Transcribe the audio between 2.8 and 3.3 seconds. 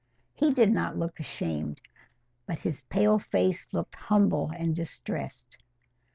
pale